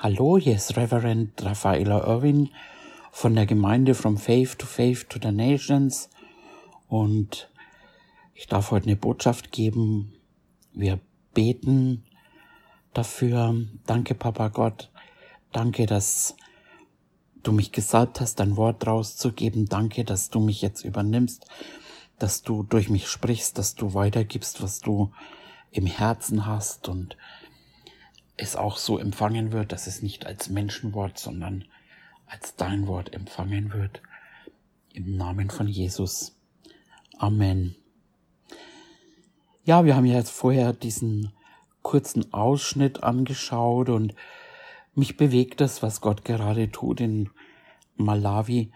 [0.00, 2.50] Hallo, hier ist Reverend Raffaella Irwin
[3.10, 6.08] von der Gemeinde From Faith to Faith to the Nations
[6.86, 7.50] und
[8.32, 10.12] ich darf heute eine Botschaft geben.
[10.72, 11.00] Wir
[11.34, 12.04] beten
[12.94, 13.56] dafür.
[13.86, 14.92] Danke, Papa Gott.
[15.50, 16.36] Danke, dass
[17.42, 19.66] du mich gesalbt hast, dein Wort rauszugeben.
[19.66, 21.44] Danke, dass du mich jetzt übernimmst,
[22.20, 25.10] dass du durch mich sprichst, dass du weitergibst, was du
[25.72, 27.16] im Herzen hast und
[28.38, 31.64] es auch so empfangen wird, dass es nicht als Menschenwort, sondern
[32.26, 34.00] als dein Wort empfangen wird.
[34.92, 36.36] Im Namen von Jesus.
[37.18, 37.76] Amen.
[39.64, 41.32] Ja, wir haben ja jetzt vorher diesen
[41.82, 44.14] kurzen Ausschnitt angeschaut und
[44.94, 47.30] mich bewegt das, was Gott gerade tut in
[47.96, 48.72] Malawi.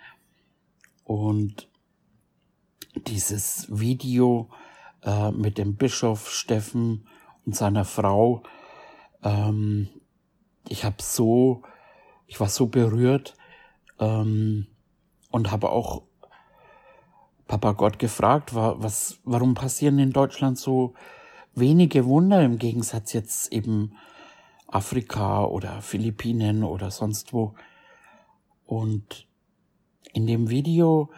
[1.05, 1.69] Und
[3.07, 4.51] dieses Video
[5.03, 7.07] äh, mit dem Bischof Steffen
[7.47, 8.43] und seiner Frau,
[9.23, 9.89] ähm,
[10.69, 11.63] ich habe so,
[12.27, 13.35] ich war so berührt
[13.99, 14.67] ähm,
[15.31, 16.03] und habe auch
[17.47, 20.95] Papa Gott gefragt, war, was, warum passieren in Deutschland so
[21.55, 23.97] wenige Wunder im Gegensatz jetzt eben
[24.67, 27.55] Afrika oder Philippinen oder sonst wo.
[28.65, 29.29] Und
[30.15, 31.11] in dem Video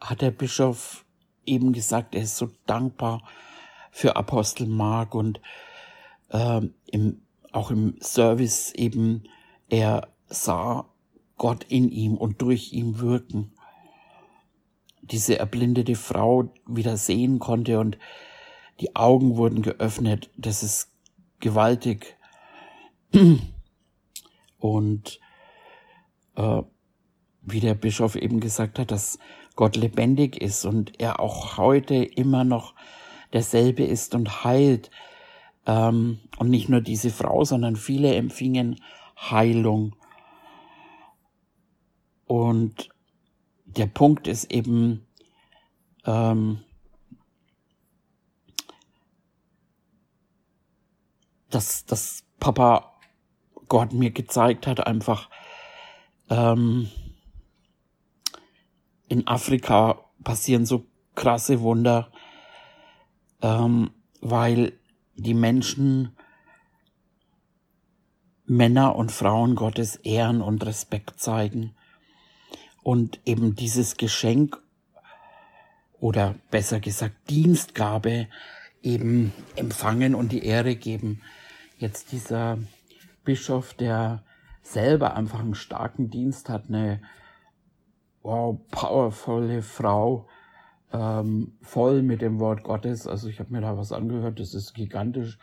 [0.00, 1.06] hat der Bischof
[1.46, 3.22] eben gesagt, er ist so dankbar
[3.90, 5.40] für Apostel Mark und
[6.30, 7.22] äh, im
[7.52, 9.24] auch im Service eben,
[9.68, 10.86] er sah
[11.36, 13.52] Gott in ihm und durch ihn wirken.
[15.02, 17.98] Diese erblindete Frau wieder sehen konnte und
[18.80, 20.30] die Augen wurden geöffnet.
[20.36, 20.90] Das ist
[21.40, 22.16] gewaltig.
[24.58, 25.20] Und
[26.36, 26.62] äh,
[27.42, 29.18] wie der Bischof eben gesagt hat, dass
[29.56, 32.74] Gott lebendig ist und er auch heute immer noch
[33.32, 34.90] derselbe ist und heilt.
[35.66, 38.80] Ähm, und nicht nur diese Frau, sondern viele empfingen
[39.16, 39.94] Heilung.
[42.26, 42.88] Und
[43.64, 45.06] der Punkt ist eben,
[46.04, 46.60] ähm,
[51.50, 52.92] dass, dass Papa
[53.68, 55.30] Gott mir gezeigt hat, einfach
[56.28, 56.90] ähm,
[59.08, 62.10] in Afrika passieren so krasse Wunder,
[63.42, 63.90] ähm,
[64.20, 64.78] weil
[65.16, 66.16] die Menschen
[68.44, 71.74] Männer und Frauen Gottes ehren und Respekt zeigen
[72.82, 74.60] und eben dieses Geschenk
[76.00, 78.28] oder besser gesagt Dienstgabe
[78.82, 81.22] eben empfangen und die Ehre geben.
[81.78, 82.58] Jetzt dieser
[83.24, 84.24] Bischof, der
[84.62, 87.00] selber einfach einen starken Dienst hat, eine
[88.22, 90.28] wow, powervolle Frau,
[90.92, 93.06] ähm, voll mit dem Wort Gottes.
[93.06, 95.38] Also ich habe mir da was angehört, das ist gigantisch,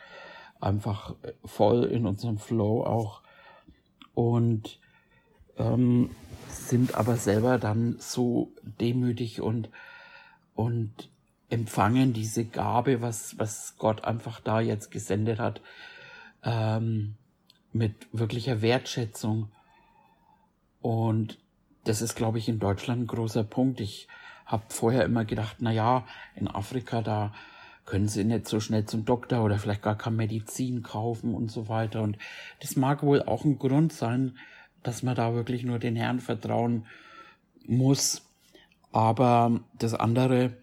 [0.60, 3.22] einfach äh, voll in unserem Flow auch.
[4.14, 4.78] Und
[5.56, 6.10] ähm,
[6.48, 9.70] sind aber selber dann so demütig und,
[10.54, 11.10] und
[11.48, 15.60] empfangen diese Gabe, was, was Gott einfach da jetzt gesendet hat,
[16.44, 17.16] ähm,
[17.72, 19.50] mit wirklicher Wertschätzung.
[20.80, 21.38] Und
[21.84, 23.80] das ist, glaube ich, in Deutschland ein großer Punkt.
[23.80, 24.08] Ich
[24.50, 27.32] habe vorher immer gedacht, na ja, in Afrika, da
[27.86, 31.68] können sie nicht so schnell zum Doktor oder vielleicht gar keine Medizin kaufen und so
[31.68, 32.02] weiter.
[32.02, 32.18] Und
[32.60, 34.38] das mag wohl auch ein Grund sein,
[34.82, 36.86] dass man da wirklich nur den Herrn vertrauen
[37.66, 38.22] muss.
[38.92, 40.56] Aber das andere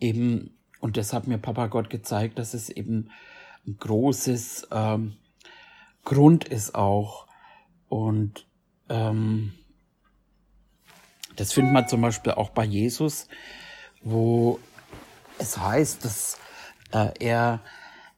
[0.00, 0.50] eben,
[0.80, 3.10] und das hat mir Papa Gott gezeigt, dass es eben
[3.66, 5.14] ein großes ähm,
[6.04, 7.26] Grund ist auch.
[7.88, 8.46] Und
[8.88, 9.52] ähm,
[11.36, 13.28] das findet man zum Beispiel auch bei Jesus,
[14.02, 14.58] wo
[15.38, 16.38] es heißt, dass
[16.92, 17.60] äh, er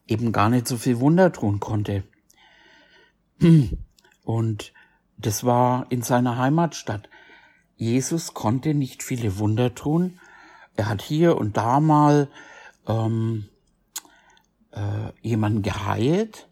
[0.06, 2.04] eben gar nicht so viel Wunder tun konnte.
[4.24, 4.72] Und
[5.16, 7.08] das war in seiner Heimatstadt.
[7.76, 10.20] Jesus konnte nicht viele Wunder tun.
[10.76, 12.28] Er hat hier und da mal
[12.86, 13.48] ähm,
[14.72, 16.48] äh, jemanden geheilt,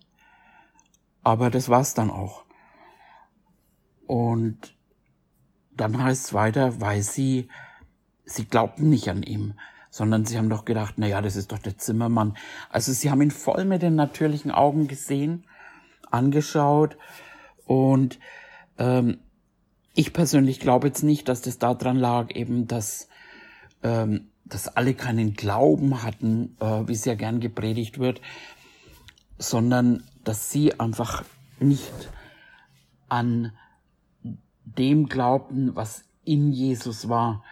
[1.22, 2.44] aber das war's dann auch.
[4.06, 4.74] Und
[5.76, 7.48] dann heißt es weiter, weil sie,
[8.24, 9.54] sie glaubten nicht an ihm,
[9.90, 12.36] sondern sie haben doch gedacht, na ja, das ist doch der Zimmermann.
[12.70, 15.44] Also sie haben ihn voll mit den natürlichen Augen gesehen,
[16.10, 16.96] angeschaut
[17.66, 18.18] und
[18.78, 19.18] ähm,
[19.94, 23.08] ich persönlich glaube jetzt nicht, dass das daran lag, eben, dass,
[23.82, 28.20] ähm, dass alle keinen Glauben hatten, äh, wie ja gern gepredigt wird,
[29.38, 31.24] sondern dass sie einfach
[31.60, 31.92] nicht
[33.08, 33.52] an
[34.64, 37.42] dem glaubten, was in Jesus war.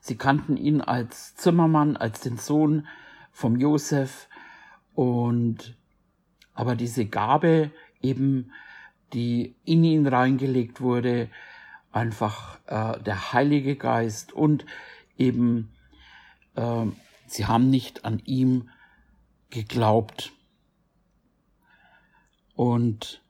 [0.00, 2.86] Sie kannten ihn als Zimmermann, als den Sohn
[3.32, 4.28] vom Josef
[4.94, 5.76] und
[6.54, 7.70] aber diese Gabe
[8.00, 8.50] eben
[9.12, 11.30] die in ihn reingelegt wurde,
[11.92, 14.66] einfach äh, der Heilige Geist und
[15.16, 15.72] eben
[16.54, 16.86] äh,
[17.26, 18.68] sie haben nicht an ihm
[19.50, 20.32] geglaubt.
[22.54, 23.22] Und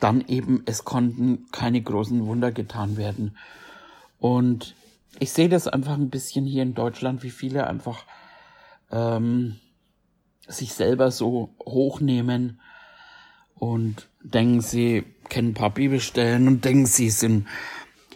[0.00, 3.36] dann eben, es konnten keine großen Wunder getan werden.
[4.18, 4.74] Und
[5.18, 8.04] ich sehe das einfach ein bisschen hier in Deutschland, wie viele einfach
[8.90, 9.56] ähm,
[10.46, 12.60] sich selber so hochnehmen
[13.54, 17.46] und denken, sie kennen ein paar Bibelstellen und denken, sie sind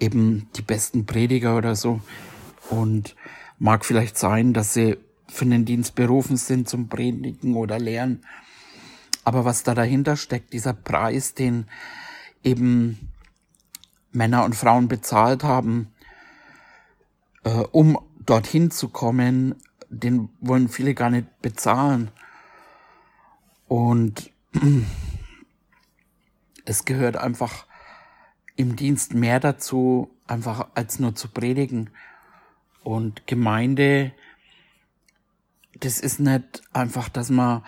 [0.01, 2.01] eben die besten Prediger oder so.
[2.71, 3.17] Und
[3.59, 4.97] mag vielleicht sein, dass sie
[5.29, 8.25] für den Dienst berufen sind zum Predigen oder Lehren.
[9.25, 11.67] Aber was da dahinter steckt, dieser Preis, den
[12.43, 13.13] eben
[14.11, 15.93] Männer und Frauen bezahlt haben,
[17.45, 19.57] äh, um dorthin zu kommen,
[19.89, 22.11] den wollen viele gar nicht bezahlen.
[23.69, 24.31] Und
[26.65, 27.67] es gehört einfach
[28.57, 31.91] im Dienst mehr dazu, einfach als nur zu predigen.
[32.83, 34.13] Und Gemeinde,
[35.79, 37.65] das ist nicht einfach, dass man,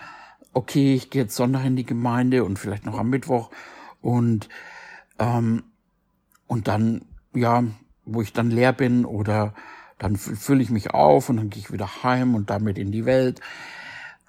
[0.55, 3.51] okay, ich gehe jetzt Sonntag in die Gemeinde und vielleicht noch am Mittwoch
[4.01, 4.49] und
[5.19, 5.63] ähm,
[6.47, 7.63] und dann, ja,
[8.05, 9.53] wo ich dann leer bin oder
[9.97, 13.05] dann fülle ich mich auf und dann gehe ich wieder heim und damit in die
[13.05, 13.41] Welt.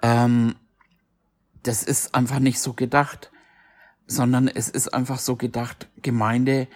[0.02, 0.56] Ähm,
[1.62, 3.30] das ist einfach nicht so gedacht,
[4.06, 6.68] sondern es ist einfach so gedacht, Gemeinde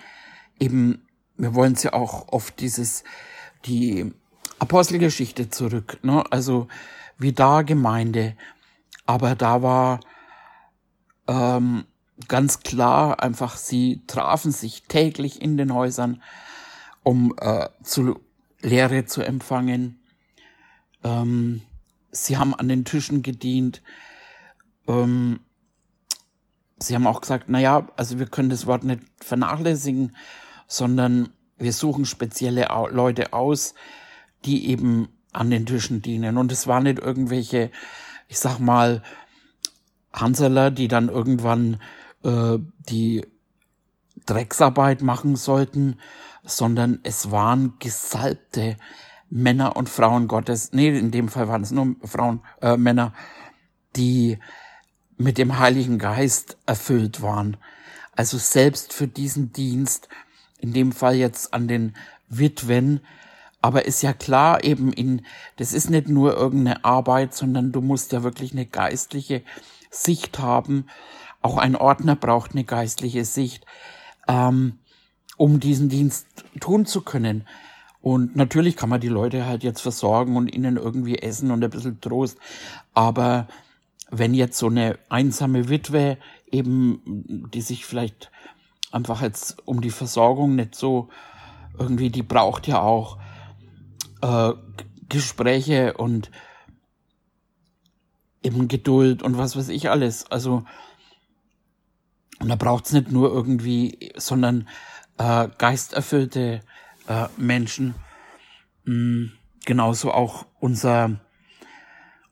[0.59, 1.07] eben,
[1.37, 3.05] wir wollen es ja auch oft dieses,
[3.65, 4.13] die
[4.59, 6.25] Apostelgeschichte zurück, ne?
[6.31, 6.69] also
[7.19, 8.37] wie da Gemeinde,
[9.11, 9.99] aber da war
[11.27, 11.85] ähm,
[12.29, 16.23] ganz klar einfach, sie trafen sich täglich in den Häusern,
[17.03, 18.21] um äh, zu
[18.61, 20.01] Lehre zu empfangen.
[21.03, 21.63] Ähm,
[22.13, 23.83] sie haben an den Tischen gedient.
[24.87, 25.41] Ähm,
[26.79, 30.15] sie haben auch gesagt, na ja, also wir können das Wort nicht vernachlässigen,
[30.69, 33.75] sondern wir suchen spezielle Leute aus,
[34.45, 36.37] die eben an den Tischen dienen.
[36.37, 37.73] Und es waren nicht irgendwelche,
[38.31, 39.03] ich sag mal,
[40.13, 41.81] Hanseler, die dann irgendwann
[42.23, 43.27] äh, die
[44.25, 45.99] Drecksarbeit machen sollten,
[46.45, 48.77] sondern es waren gesalbte
[49.31, 50.73] Männer und Frauen Gottes.
[50.73, 53.13] Nee, in dem Fall waren es nur Frauen, äh, Männer,
[53.97, 54.39] die
[55.17, 57.57] mit dem Heiligen Geist erfüllt waren.
[58.15, 60.09] Also selbst für diesen Dienst,
[60.59, 61.97] in dem Fall jetzt an den
[62.29, 63.01] Witwen,
[63.63, 65.27] aber ist ja klar eben in,
[65.57, 69.43] das ist nicht nur irgendeine Arbeit, sondern du musst ja wirklich eine geistliche
[69.91, 70.87] Sicht haben.
[71.43, 73.67] Auch ein Ordner braucht eine geistliche Sicht.
[74.29, 74.79] Ähm,
[75.41, 76.27] um diesen Dienst
[76.61, 77.47] tun zu können.
[78.03, 81.71] Und natürlich kann man die Leute halt jetzt versorgen und ihnen irgendwie essen und ein
[81.71, 82.37] bisschen Trost.
[82.93, 83.49] Aber
[84.11, 86.19] wenn jetzt so eine einsame Witwe
[86.53, 87.01] eben,
[87.55, 88.31] die sich vielleicht
[88.93, 91.09] einfach jetzt um die Versorgung nicht so
[91.79, 93.17] irgendwie, die braucht ja auch
[94.23, 94.53] äh,
[95.09, 96.31] Gespräche und
[98.43, 100.31] eben Geduld und was weiß ich alles.
[100.31, 100.65] Also
[102.41, 104.67] und da braucht's nicht nur irgendwie, sondern
[105.19, 106.63] äh, geisterfüllte
[107.07, 107.95] äh, Menschen.
[108.85, 109.33] Mhm.
[109.67, 111.21] Genauso auch unser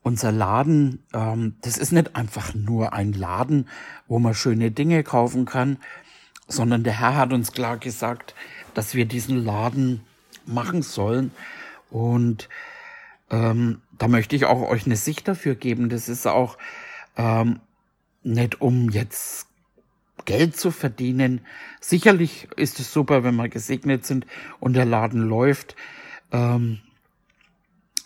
[0.01, 3.67] unser Laden, ähm, das ist nicht einfach nur ein Laden,
[4.07, 5.77] wo man schöne Dinge kaufen kann,
[6.47, 8.33] sondern der Herr hat uns klar gesagt,
[8.73, 10.01] dass wir diesen Laden
[10.45, 11.31] machen sollen.
[11.89, 12.49] Und
[13.29, 15.89] ähm, da möchte ich auch euch eine Sicht dafür geben.
[15.89, 16.57] Das ist auch
[17.17, 17.59] ähm,
[18.23, 19.47] nicht um jetzt
[20.25, 21.41] Geld zu verdienen.
[21.79, 24.25] Sicherlich ist es super, wenn wir gesegnet sind
[24.59, 25.75] und der Laden läuft.
[26.31, 26.79] Ähm,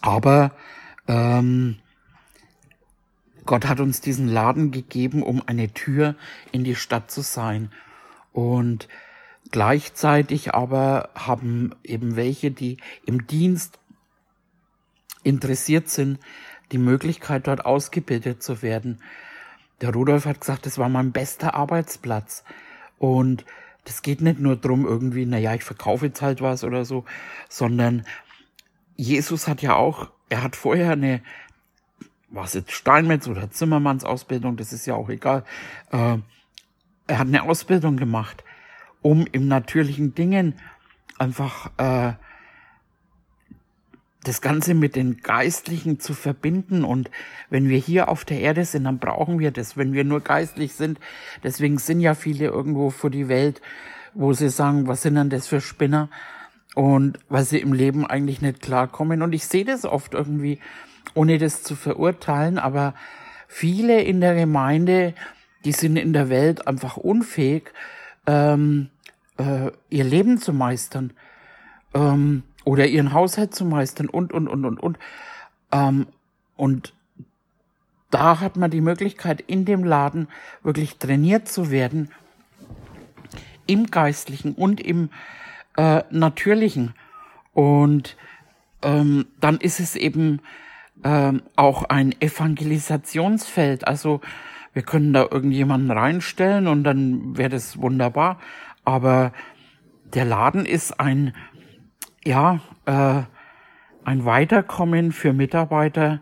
[0.01, 0.51] aber
[1.07, 1.77] ähm,
[3.45, 6.15] Gott hat uns diesen Laden gegeben, um eine Tür
[6.51, 7.71] in die Stadt zu sein.
[8.31, 8.87] Und
[9.51, 13.79] gleichzeitig aber haben eben welche, die im Dienst
[15.23, 16.19] interessiert sind,
[16.71, 19.01] die Möglichkeit, dort ausgebildet zu werden.
[19.81, 22.43] Der Rudolf hat gesagt, das war mein bester Arbeitsplatz.
[22.97, 23.45] Und
[23.85, 27.05] das geht nicht nur drum irgendwie, naja, ich verkaufe jetzt halt was oder so,
[27.49, 28.05] sondern
[28.95, 31.21] Jesus hat ja auch, er hat vorher eine,
[32.29, 35.43] was jetzt Steinmetz oder Zimmermanns Ausbildung, das ist ja auch egal,
[35.91, 36.17] äh,
[37.07, 38.43] er hat eine Ausbildung gemacht,
[39.03, 40.55] um im natürlichen Dingen
[41.19, 42.13] einfach äh,
[44.23, 46.83] das Ganze mit den Geistlichen zu verbinden.
[46.83, 47.11] Und
[47.49, 50.73] wenn wir hier auf der Erde sind, dann brauchen wir das, wenn wir nur geistlich
[50.73, 50.99] sind.
[51.43, 53.61] Deswegen sind ja viele irgendwo vor die Welt,
[54.13, 56.09] wo sie sagen, was sind denn das für Spinner?
[56.75, 59.21] Und weil sie im Leben eigentlich nicht klarkommen.
[59.21, 60.59] Und ich sehe das oft irgendwie,
[61.13, 62.95] ohne das zu verurteilen, aber
[63.47, 65.13] viele in der Gemeinde,
[65.65, 67.71] die sind in der Welt einfach unfähig,
[68.25, 68.89] ähm,
[69.37, 71.13] äh, ihr Leben zu meistern
[71.93, 74.99] ähm, oder ihren Haushalt zu meistern und, und, und, und, und.
[75.71, 76.07] Ähm,
[76.55, 76.93] und
[78.09, 80.27] da hat man die Möglichkeit, in dem Laden
[80.61, 82.11] wirklich trainiert zu werden,
[83.65, 85.09] im Geistlichen und im
[85.77, 86.93] äh, Natürlichen.
[87.53, 88.17] Und
[88.83, 90.41] ähm, dann ist es eben
[91.03, 93.87] ähm, auch ein Evangelisationsfeld.
[93.87, 94.21] Also
[94.73, 98.39] wir können da irgendjemanden reinstellen und dann wäre das wunderbar.
[98.83, 99.31] Aber
[100.13, 101.33] der Laden ist ein,
[102.23, 103.23] ja, äh,
[104.05, 106.21] ein Weiterkommen für Mitarbeiter,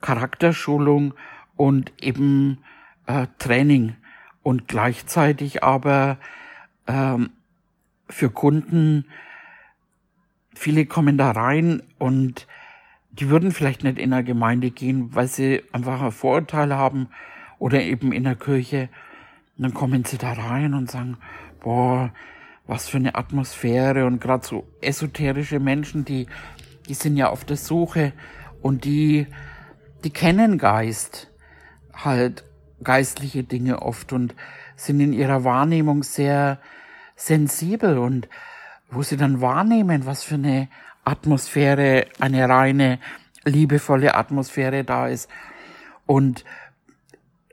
[0.00, 1.14] Charakterschulung
[1.56, 2.58] und eben
[3.06, 3.96] äh, Training
[4.42, 6.18] und gleichzeitig aber
[6.86, 7.30] ähm,
[8.08, 9.04] für Kunden,
[10.54, 12.46] viele kommen da rein und
[13.10, 17.08] die würden vielleicht nicht in der Gemeinde gehen, weil sie einfach ein Vorurteil haben
[17.58, 18.88] oder eben in der Kirche.
[19.56, 21.18] Und dann kommen sie da rein und sagen,
[21.60, 22.12] boah,
[22.66, 26.26] was für eine Atmosphäre und gerade so esoterische Menschen, die,
[26.88, 28.12] die sind ja auf der Suche
[28.62, 29.26] und die,
[30.04, 31.30] die kennen Geist,
[31.92, 32.44] halt
[32.82, 34.34] geistliche Dinge oft und
[34.76, 36.58] sind in ihrer Wahrnehmung sehr
[37.16, 38.28] sensibel und
[38.90, 40.68] wo sie dann wahrnehmen, was für eine
[41.04, 42.98] Atmosphäre, eine reine,
[43.44, 45.28] liebevolle Atmosphäre da ist.
[46.06, 46.44] Und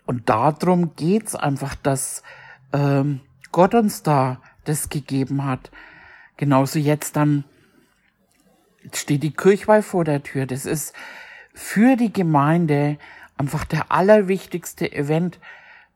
[0.07, 2.23] und darum geht's einfach, dass
[2.71, 3.19] ähm,
[3.51, 5.71] Gott uns da das gegeben hat.
[6.37, 7.43] Genauso jetzt dann
[8.93, 10.45] steht die Kirchweih vor der Tür.
[10.45, 10.93] Das ist
[11.53, 12.97] für die Gemeinde
[13.37, 15.39] einfach der allerwichtigste Event.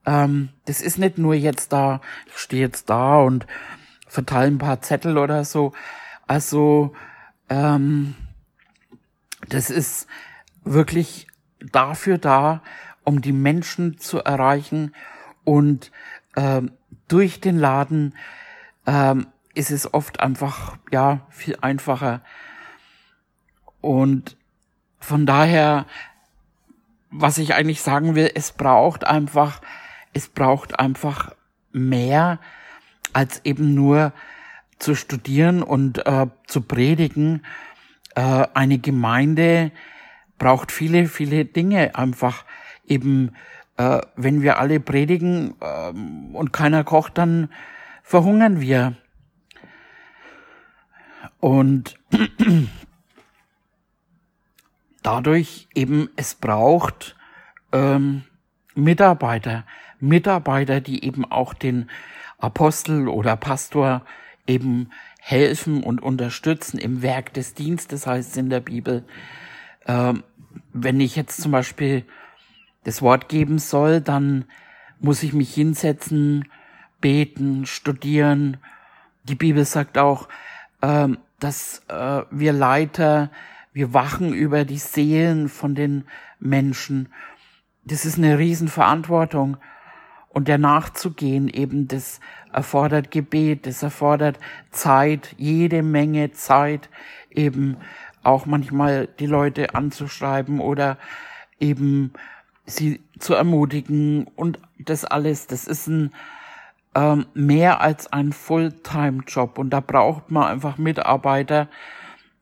[0.05, 3.45] Ähm, das ist nicht nur jetzt da, ich stehe jetzt da und
[4.07, 5.73] verteile ein paar Zettel oder so.
[6.27, 6.93] Also
[7.49, 8.15] ähm,
[9.47, 10.07] das ist
[10.63, 11.27] wirklich
[11.59, 12.61] dafür da,
[13.03, 14.95] um die Menschen zu erreichen.
[15.43, 15.91] Und
[16.35, 16.71] ähm,
[17.07, 18.15] durch den Laden
[18.85, 22.21] ähm, ist es oft einfach ja viel einfacher.
[23.81, 24.37] Und
[24.99, 25.85] von daher,
[27.09, 29.61] was ich eigentlich sagen will, es braucht einfach,
[30.13, 31.35] es braucht einfach
[31.71, 32.39] mehr
[33.13, 34.13] als eben nur
[34.79, 37.45] zu studieren und äh, zu predigen.
[38.15, 39.71] Äh, eine Gemeinde
[40.37, 42.45] braucht viele, viele Dinge einfach
[42.87, 43.35] eben,
[43.81, 45.89] äh, wenn wir alle predigen äh,
[46.33, 47.49] und keiner kocht, dann
[48.03, 48.95] verhungern wir.
[51.39, 51.97] Und
[55.03, 57.15] dadurch eben, es braucht
[57.71, 58.23] ähm,
[58.75, 59.65] Mitarbeiter,
[59.99, 61.89] Mitarbeiter, die eben auch den
[62.37, 64.03] Apostel oder Pastor
[64.47, 69.05] eben helfen und unterstützen im Werk des Dienstes, heißt es in der Bibel.
[69.87, 70.23] Ähm,
[70.73, 72.05] wenn ich jetzt zum Beispiel
[72.83, 74.45] das Wort geben soll, dann
[74.99, 76.45] muss ich mich hinsetzen,
[76.99, 78.57] beten, studieren.
[79.23, 80.27] Die Bibel sagt auch,
[80.81, 83.31] ähm, dass äh, wir Leiter,
[83.73, 86.05] wir wachen über die Seelen von den
[86.39, 87.09] Menschen.
[87.83, 89.57] Das ist eine Riesenverantwortung.
[90.29, 92.21] Und der nachzugehen, eben, das
[92.53, 96.89] erfordert Gebet, das erfordert Zeit, jede Menge Zeit,
[97.29, 97.77] eben
[98.23, 100.97] auch manchmal die Leute anzuschreiben oder
[101.59, 102.13] eben
[102.65, 106.11] sie zu ermutigen und das alles, das ist ein
[106.93, 111.67] ähm, mehr als ein Fulltime-Job und da braucht man einfach Mitarbeiter,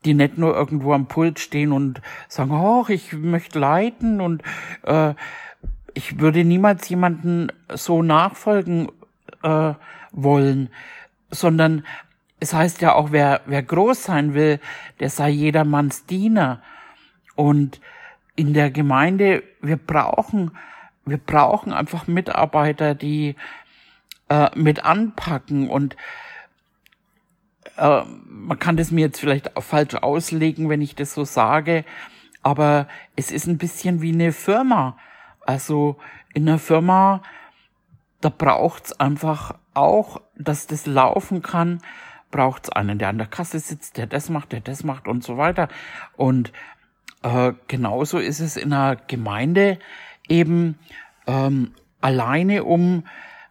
[0.06, 4.42] die nicht nur irgendwo am Pult stehen und sagen, oh, ich möchte leiten und
[4.84, 5.14] äh,
[5.94, 8.90] ich würde niemals jemanden so nachfolgen
[9.44, 9.74] äh,
[10.12, 10.70] wollen,
[11.30, 11.86] sondern
[12.40, 14.60] es heißt ja auch, wer, wer groß sein will,
[15.00, 16.62] der sei jedermanns Diener.
[17.36, 17.82] Und
[18.40, 20.52] in der Gemeinde, wir brauchen,
[21.06, 23.36] wir brauchen einfach Mitarbeiter, die
[24.30, 25.98] äh, mit anpacken und
[27.76, 31.84] äh, man kann das mir jetzt vielleicht falsch auslegen, wenn ich das so sage,
[32.42, 34.98] aber es ist ein bisschen wie eine Firma.
[35.46, 35.98] Also
[36.34, 37.22] in einer Firma,
[38.22, 41.82] da braucht's einfach auch, dass das laufen kann,
[42.32, 45.36] braucht's einen, der an der Kasse sitzt, der das macht, der das macht und so
[45.36, 45.68] weiter.
[46.16, 46.54] Und
[47.24, 49.80] äh, genauso ist es in einer Gemeinde
[50.28, 50.78] eben
[51.28, 53.04] ähm, alleine um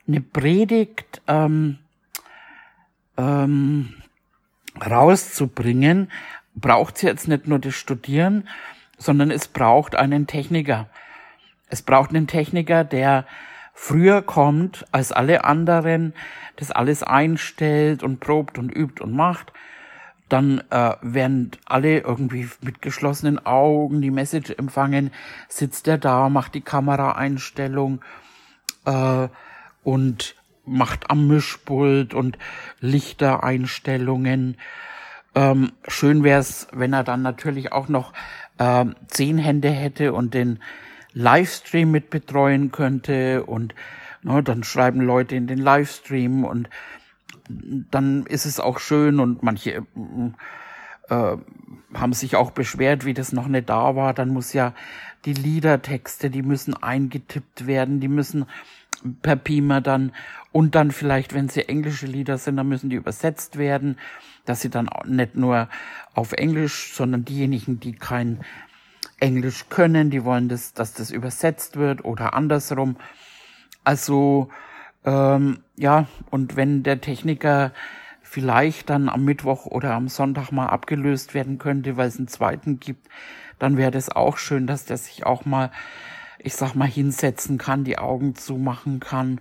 [0.07, 1.79] eine Predigt ähm,
[3.17, 3.95] ähm,
[4.81, 6.11] rauszubringen,
[6.55, 8.49] braucht es jetzt nicht nur das Studieren,
[8.97, 10.89] sondern es braucht einen Techniker.
[11.69, 13.27] Es braucht einen Techniker, der
[13.75, 16.15] früher kommt als alle anderen,
[16.57, 19.53] das alles einstellt und probt und übt und macht
[20.29, 25.11] dann äh, während alle irgendwie mit geschlossenen Augen die Message empfangen,
[25.49, 28.01] sitzt er da, macht die Kameraeinstellung,
[28.85, 29.29] äh,
[29.85, 30.35] und
[30.67, 32.37] macht am Mischpult und
[32.81, 34.57] Lichtereinstellungen.
[35.35, 38.13] Ähm, schön wäre es, wenn er dann natürlich auch noch
[38.59, 40.59] äh, zehn Hände hätte und den
[41.15, 43.75] Livestream mit betreuen könnte und
[44.23, 46.69] ne, dann schreiben Leute in den Livestream und
[47.49, 49.87] dann ist es auch schön und manche
[51.09, 51.37] äh,
[51.95, 54.15] haben sich auch beschwert, wie das noch nicht da war.
[54.15, 54.75] Dann muss ja
[55.25, 58.47] die Liedertexte, die müssen eingetippt werden, die müssen
[59.23, 60.13] per Beamer dann
[60.53, 63.99] und dann vielleicht, wenn sie englische Lieder sind, dann müssen die übersetzt werden,
[64.45, 65.69] dass sie dann nicht nur
[66.15, 68.41] auf Englisch, sondern diejenigen, die kein
[69.21, 72.97] Englisch können, die wollen, das, dass das übersetzt wird oder andersrum.
[73.85, 74.49] Also
[75.05, 77.73] ähm, ja, und wenn der Techniker
[78.23, 82.79] vielleicht dann am Mittwoch oder am Sonntag mal abgelöst werden könnte, weil es einen zweiten
[82.79, 83.09] gibt,
[83.59, 85.71] dann wäre das auch schön, dass der sich auch mal,
[86.39, 89.41] ich sag mal, hinsetzen kann, die Augen zumachen kann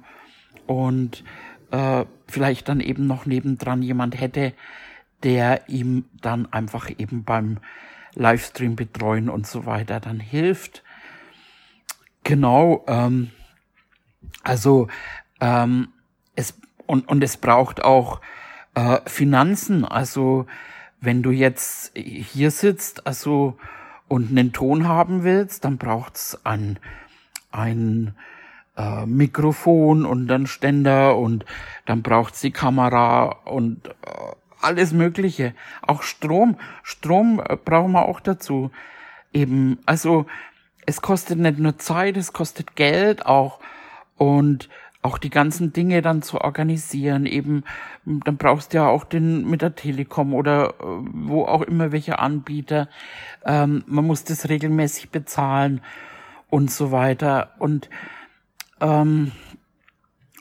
[0.65, 1.23] und
[1.71, 4.53] äh, vielleicht dann eben noch nebendran jemand hätte,
[5.23, 7.57] der ihm dann einfach eben beim
[8.13, 10.83] Livestream betreuen und so weiter dann hilft.
[12.23, 13.31] Genau, ähm,
[14.43, 14.87] also
[15.41, 15.89] ähm,
[16.35, 16.53] es
[16.85, 18.21] und, und es braucht auch
[18.75, 19.85] äh, Finanzen.
[19.85, 20.45] Also
[21.01, 23.57] wenn du jetzt hier sitzt, also
[24.07, 26.79] und einen Ton haben willst, dann braucht's ein,
[27.51, 28.15] ein
[28.77, 31.45] äh, Mikrofon und dann Ständer und
[31.85, 33.91] dann braucht's die Kamera und äh,
[34.61, 35.53] alles Mögliche.
[35.81, 36.57] Auch Strom.
[36.83, 38.71] Strom äh, brauchen wir auch dazu.
[39.33, 40.25] Eben, also
[40.85, 43.59] es kostet nicht nur Zeit, es kostet Geld auch
[44.15, 44.69] und
[45.01, 47.63] auch die ganzen Dinge dann zu organisieren, eben,
[48.05, 52.19] dann brauchst du ja auch den mit der Telekom oder äh, wo auch immer welche
[52.19, 52.89] Anbieter.
[53.45, 55.81] Ähm, man muss das regelmäßig bezahlen
[56.49, 57.51] und so weiter.
[57.59, 57.89] Und,
[58.81, 59.31] ähm,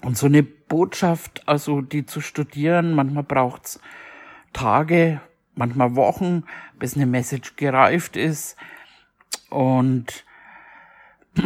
[0.02, 3.80] und so eine Botschaft, also die zu studieren, manchmal braucht's
[4.52, 5.20] Tage,
[5.54, 6.44] manchmal Wochen,
[6.78, 8.56] bis eine Message gereift ist.
[9.50, 10.24] Und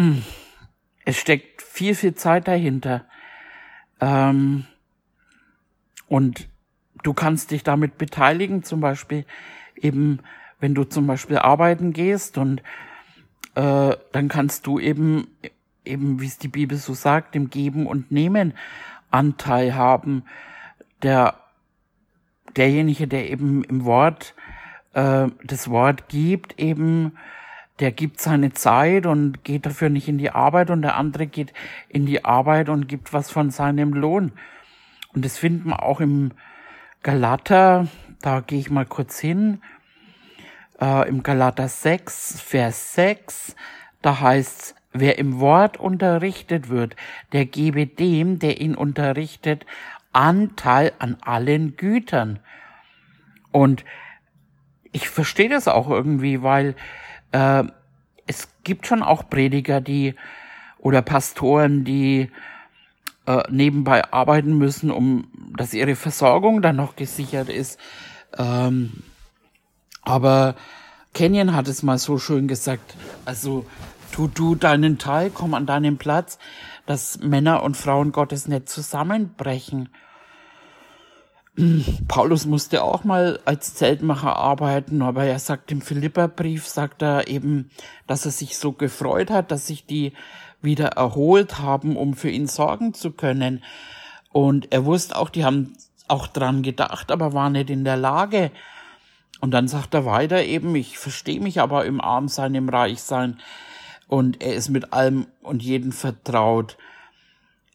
[1.05, 3.05] es steckt viel, viel Zeit dahinter.
[4.01, 4.67] Ähm,
[6.09, 6.49] und
[7.03, 9.25] du kannst dich damit beteiligen, zum Beispiel
[9.77, 10.21] eben,
[10.59, 12.63] wenn du zum Beispiel arbeiten gehst und
[13.55, 15.29] äh, dann kannst du eben,
[15.85, 18.55] eben wie es die Bibel so sagt, im Geben und Nehmen
[19.11, 20.25] Anteil haben.
[21.03, 21.35] Der,
[22.57, 24.35] derjenige, der eben im Wort
[24.93, 27.17] äh, das Wort gibt, eben
[27.81, 31.53] der gibt seine Zeit und geht dafür nicht in die Arbeit und der andere geht
[31.89, 34.33] in die Arbeit und gibt was von seinem Lohn.
[35.15, 36.33] Und das finden wir auch im
[37.03, 37.89] Galater,
[38.21, 39.63] da gehe ich mal kurz hin,
[40.81, 43.57] äh, im Galater 6, Vers 6,
[44.03, 46.97] da heißt's, wer im Wort unterrichtet wird,
[47.33, 49.65] der gebe dem, der ihn unterrichtet,
[50.13, 52.41] Anteil an allen Gütern.
[53.53, 53.85] Und
[54.93, 56.75] ich verstehe das auch irgendwie, weil
[57.33, 57.65] äh,
[58.27, 60.15] es gibt schon auch Prediger, die
[60.79, 62.31] oder Pastoren, die
[63.27, 67.79] äh, nebenbei arbeiten müssen, um dass ihre Versorgung dann noch gesichert ist.
[68.39, 69.03] Ähm,
[70.03, 70.55] aber
[71.13, 73.67] Kenyon hat es mal so schön gesagt, also
[74.13, 76.39] tu du deinen Teil, komm an deinen Platz,
[76.87, 79.91] dass Männer und Frauen Gottes nicht zusammenbrechen.
[82.09, 87.71] Paulus musste auch mal als Zeltmacher arbeiten, aber er sagt im Philipperbrief, sagt er eben,
[88.07, 90.13] dass er sich so gefreut hat, dass sich die
[90.63, 93.63] wieder erholt haben, um für ihn sorgen zu können.
[94.33, 95.75] Und er wusste auch, die haben
[96.09, 98.51] auch dran gedacht, aber war nicht in der Lage.
[99.41, 103.39] Und dann sagt er weiter eben, ich verstehe mich aber im Armsein, im Reichsein.
[104.07, 106.77] Und er ist mit allem und jedem vertraut.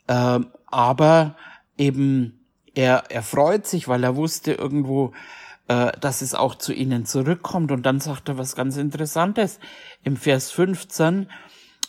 [0.07, 1.35] Ähm, aber
[1.77, 2.44] eben,
[2.75, 5.13] er, er freut sich, weil er wusste irgendwo,
[5.67, 7.71] äh, dass es auch zu ihnen zurückkommt.
[7.71, 9.59] Und dann sagt er was ganz Interessantes.
[10.03, 11.27] Im Vers 15,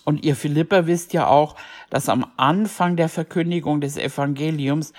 [0.06, 1.56] und ihr Philipper wisst ja auch,
[1.90, 4.92] dass am Anfang der Verkündigung des Evangeliums,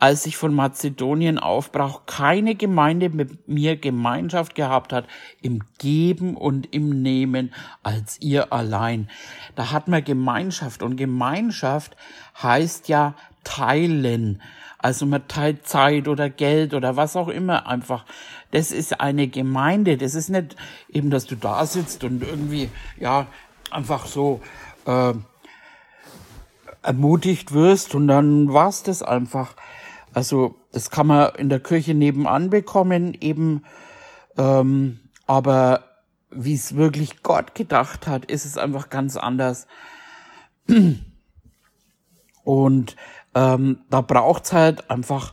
[0.00, 5.06] als ich von Mazedonien aufbrach, keine Gemeinde mit mir Gemeinschaft gehabt hat
[5.42, 7.54] im Geben und im Nehmen
[7.84, 9.08] als ihr allein.
[9.54, 11.96] Da hat man Gemeinschaft und Gemeinschaft
[12.42, 14.42] heißt ja teilen.
[14.82, 18.04] Also man teilt Zeit oder Geld oder was auch immer einfach.
[18.50, 19.96] Das ist eine Gemeinde.
[19.96, 20.56] Das ist nicht
[20.90, 22.68] eben, dass du da sitzt und irgendwie,
[22.98, 23.28] ja,
[23.70, 24.40] einfach so
[24.86, 25.14] äh,
[26.82, 29.54] ermutigt wirst und dann war's das einfach.
[30.12, 33.64] Also das kann man in der Kirche nebenan bekommen, eben,
[34.36, 35.84] ähm, aber
[36.30, 39.66] wie es wirklich Gott gedacht hat, ist es einfach ganz anders.
[42.44, 42.96] Und
[43.34, 45.32] ähm, da braucht's halt einfach,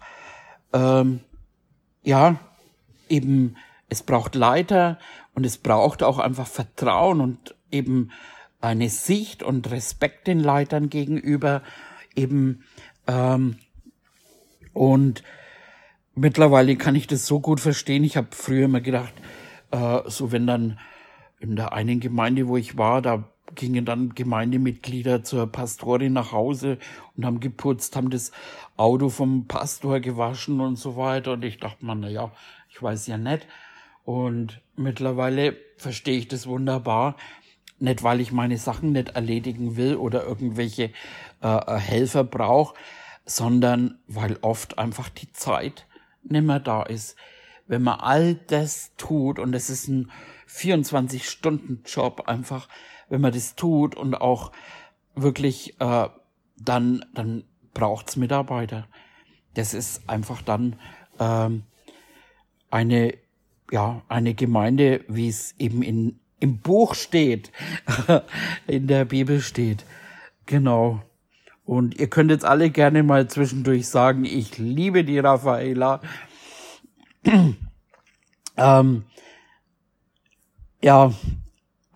[0.73, 1.21] ähm,
[2.03, 2.39] ja,
[3.09, 3.55] eben,
[3.89, 4.99] es braucht Leiter
[5.33, 8.11] und es braucht auch einfach Vertrauen und eben
[8.61, 11.61] eine Sicht und Respekt den Leitern gegenüber
[12.15, 12.63] eben
[13.07, 13.57] ähm,
[14.73, 15.23] und
[16.15, 18.03] mittlerweile kann ich das so gut verstehen.
[18.03, 19.13] Ich habe früher immer gedacht,
[19.71, 20.79] äh, so wenn dann
[21.39, 26.77] in der einen Gemeinde, wo ich war, da gingen dann Gemeindemitglieder zur Pastorin nach Hause
[27.15, 28.31] und haben geputzt, haben das
[28.77, 31.33] Auto vom Pastor gewaschen und so weiter.
[31.33, 32.31] Und ich dachte mir, na ja,
[32.69, 33.47] ich weiß ja nicht.
[34.05, 37.15] Und mittlerweile verstehe ich das wunderbar.
[37.79, 40.91] Nicht, weil ich meine Sachen nicht erledigen will oder irgendwelche
[41.41, 42.75] äh, Helfer brauche,
[43.25, 45.85] sondern weil oft einfach die Zeit
[46.23, 47.15] nimmer da ist.
[47.67, 50.11] Wenn man all das tut, und es ist ein
[50.49, 52.67] 24-Stunden-Job einfach,
[53.09, 54.51] wenn man das tut und auch
[55.15, 56.07] wirklich, äh,
[56.57, 57.43] dann, dann
[57.73, 58.87] braucht's Mitarbeiter.
[59.53, 60.75] Das ist einfach dann
[61.19, 61.63] ähm,
[62.69, 63.13] eine,
[63.71, 67.51] ja, eine Gemeinde, wie es eben in, im Buch steht,
[68.67, 69.85] in der Bibel steht.
[70.45, 71.01] Genau.
[71.65, 76.01] Und ihr könnt jetzt alle gerne mal zwischendurch sagen, ich liebe die Raffaela.
[78.57, 79.03] ähm,
[80.81, 81.13] ja,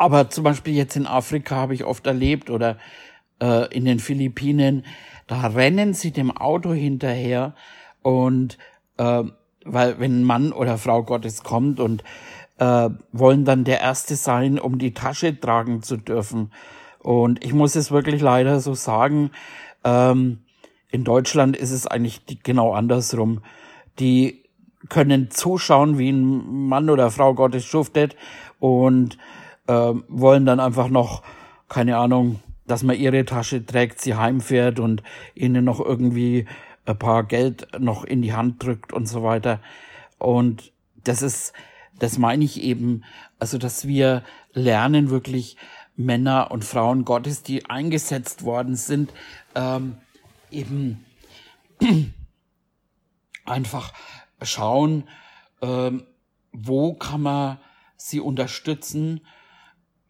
[0.04, 2.78] aber zum Beispiel jetzt in Afrika habe ich oft erlebt oder
[3.42, 4.86] äh, in den Philippinen,
[5.28, 7.56] da rennen sie dem Auto hinterher
[8.02, 8.58] und
[8.98, 9.24] äh,
[9.64, 12.04] weil wenn Mann oder Frau Gottes kommt und
[12.58, 16.52] äh, wollen dann der Erste sein, um die Tasche tragen zu dürfen.
[17.00, 19.32] Und ich muss es wirklich leider so sagen,
[19.86, 20.40] ähm,
[20.92, 23.42] in Deutschland ist es eigentlich die, genau andersrum.
[24.00, 24.44] Die
[24.90, 28.18] können zuschauen, wie ein Mann oder Frau Gottes schuftet
[28.60, 29.18] und
[29.68, 31.24] äh, wollen dann einfach noch,
[31.70, 35.04] keine Ahnung, dass man ihre Tasche trägt, sie heimfährt und
[35.36, 36.46] ihnen noch irgendwie
[36.86, 39.60] ein paar Geld noch in die Hand drückt und so weiter.
[40.18, 40.72] Und
[41.04, 41.54] das ist,
[42.00, 43.04] das meine ich eben,
[43.40, 44.24] also dass wir
[44.54, 45.58] lernen wirklich
[45.96, 49.14] Männer und Frauen Gottes, die eingesetzt worden sind,
[49.56, 49.98] ähm,
[50.52, 51.06] eben
[53.46, 53.94] einfach
[54.42, 55.04] schauen,
[55.62, 56.06] ähm,
[56.52, 57.60] wo kann man
[57.96, 59.22] sie unterstützen,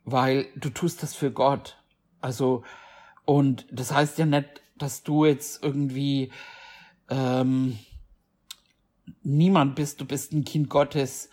[0.05, 1.77] weil du tust das für Gott.
[2.21, 2.63] Also,
[3.25, 6.31] und das heißt ja nicht, dass du jetzt irgendwie
[7.09, 7.79] ähm,
[9.21, 11.29] niemand bist, du bist ein Kind Gottes,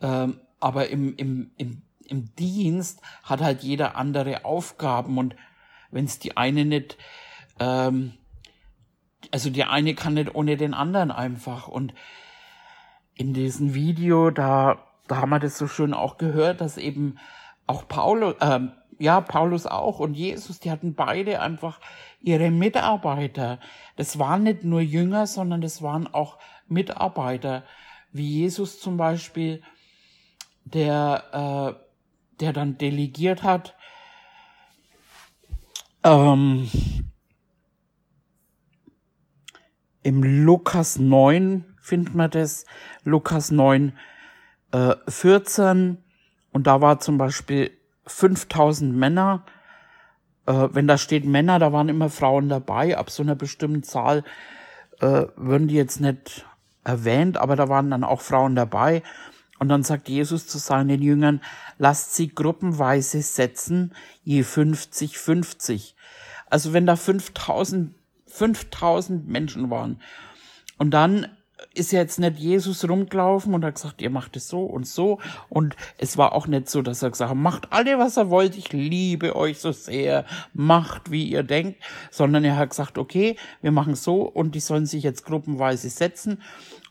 [0.00, 5.36] ähm, aber im, im, im, im Dienst hat halt jeder andere Aufgaben und
[5.90, 6.96] wenn es die eine nicht
[7.58, 8.14] ähm,
[9.30, 11.68] also die eine kann nicht ohne den anderen einfach.
[11.68, 11.94] Und
[13.14, 17.18] in diesem Video, da, da haben wir das so schön auch gehört, dass eben
[17.66, 18.60] auch Paulus, äh,
[18.98, 21.80] ja, Paulus auch und Jesus, die hatten beide einfach
[22.20, 23.58] ihre Mitarbeiter.
[23.96, 27.64] Das waren nicht nur Jünger, sondern das waren auch Mitarbeiter,
[28.12, 29.62] wie Jesus zum Beispiel,
[30.64, 33.74] der, äh, der dann delegiert hat,
[36.04, 36.68] ähm,
[40.02, 42.66] im Lukas 9 findet man das,
[43.04, 43.96] Lukas 9,
[44.72, 46.01] äh, 14,
[46.52, 47.70] und da war zum Beispiel
[48.06, 49.44] 5000 Männer,
[50.46, 54.24] äh, wenn da steht Männer, da waren immer Frauen dabei, ab so einer bestimmten Zahl
[55.00, 56.44] äh, würden die jetzt nicht
[56.84, 59.02] erwähnt, aber da waren dann auch Frauen dabei.
[59.58, 61.40] Und dann sagt Jesus zu seinen Jüngern,
[61.78, 65.94] lasst sie gruppenweise setzen, je 50, 50.
[66.50, 67.94] Also wenn da 5000
[68.32, 70.00] 5000 Menschen waren.
[70.78, 71.28] Und dann
[71.74, 75.18] ist jetzt nicht Jesus rumgelaufen und hat gesagt, ihr macht es so und so.
[75.48, 78.56] Und es war auch nicht so, dass er gesagt hat, macht alle, was er wollt,
[78.56, 83.72] ich liebe euch so sehr, macht, wie ihr denkt, sondern er hat gesagt, okay, wir
[83.72, 86.42] machen so und die sollen sich jetzt gruppenweise setzen.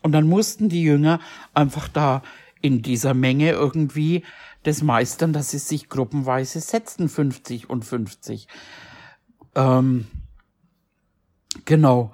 [0.02, 1.20] Und dann mussten die Jünger
[1.54, 2.22] einfach da
[2.60, 4.24] in dieser Menge irgendwie
[4.62, 8.46] das meistern, dass sie sich gruppenweise setzten, 50 und 50.
[9.54, 10.06] Ähm,
[11.64, 12.12] Genau.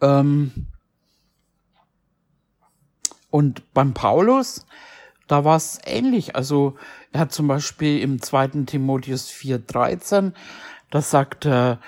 [0.00, 0.52] Ähm
[3.34, 4.64] und beim Paulus,
[5.26, 6.36] da war es ähnlich.
[6.36, 6.76] Also
[7.10, 10.34] er hat zum Beispiel im zweiten Timotheus 4,13,
[10.92, 11.80] da sagt er,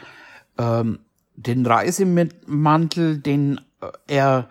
[0.59, 0.99] ähm,
[1.37, 3.61] den Reisemantel, den
[4.09, 4.49] er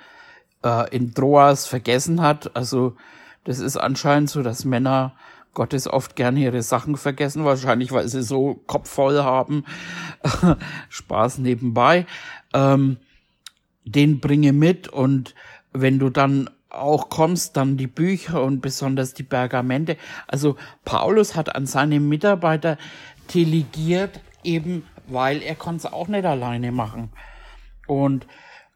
[0.64, 2.56] äh, in Troas vergessen hat.
[2.56, 2.96] Also
[3.44, 5.18] das ist anscheinend so, dass Männer
[5.54, 9.66] Gottes oft gerne ihre Sachen vergessen, wahrscheinlich weil sie so Kopf voll haben.
[10.88, 12.06] Spaß nebenbei.
[12.54, 12.96] Ähm,
[13.84, 15.36] den bringe mit und
[15.74, 19.98] wenn du dann auch kommst, dann die Bücher und besonders die Pergamente.
[20.28, 22.78] Also Paulus hat an seine Mitarbeiter
[23.34, 27.12] delegiert, eben weil er konnte es auch nicht alleine machen.
[27.88, 28.28] Und äh,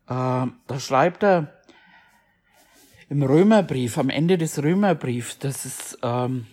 [0.08, 1.54] da schreibt er
[3.10, 6.46] im Römerbrief, am Ende des Römerbriefs, das ist, ähm,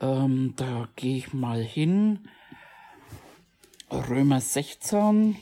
[0.00, 2.28] ähm, da gehe ich mal hin,
[3.90, 5.36] Römer 16.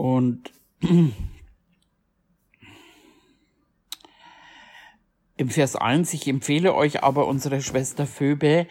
[0.00, 0.50] Und
[5.36, 8.66] Im Vers 1, ich empfehle euch aber unsere Schwester Phoebe,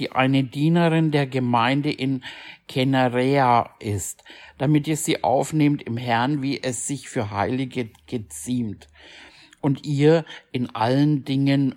[0.00, 2.24] die eine Dienerin der Gemeinde in
[2.66, 4.24] Kenarea ist,
[4.58, 8.88] damit ihr sie aufnehmt im Herrn, wie es sich für Heilige geziemt,
[9.60, 11.76] und ihr in allen Dingen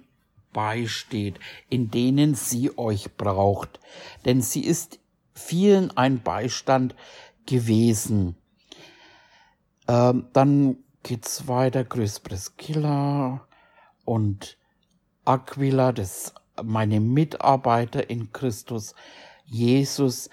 [0.52, 1.36] beisteht,
[1.70, 3.80] in denen sie euch braucht,
[4.26, 4.98] denn sie ist
[5.36, 6.96] vielen ein Beistand
[7.46, 8.36] gewesen.
[9.88, 13.48] Ähm, dann geht's weiter, Grüß Priscilla,
[14.06, 14.58] und
[15.26, 18.96] Aquila, das meine Mitarbeiter in Christus
[19.46, 20.30] Jesus.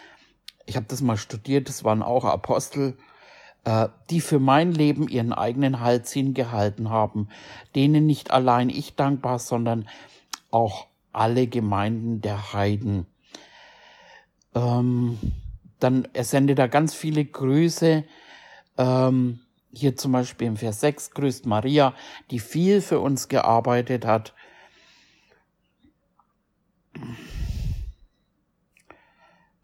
[0.67, 2.97] Ich habe das mal studiert, das waren auch Apostel,
[3.65, 7.29] äh, die für mein Leben ihren eigenen Hals hingehalten haben,
[7.75, 9.89] denen nicht allein ich dankbar, sondern
[10.51, 13.07] auch alle Gemeinden der Heiden.
[14.55, 15.19] Ähm,
[15.81, 18.05] dann er sendet da ganz viele Grüße.
[18.79, 19.41] Ähm,
[19.73, 21.95] hier zum Beispiel im Vers 6 grüßt Maria,
[22.31, 24.35] die viel für uns gearbeitet hat.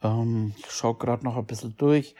[0.02, 2.14] Ähm, ich schaue gerade noch ein bisschen durch.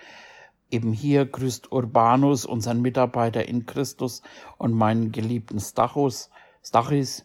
[0.71, 4.23] Eben hier grüßt Urbanus, unseren Mitarbeiter in Christus
[4.59, 6.31] und meinen geliebten Stachus,
[6.63, 7.25] Stachis.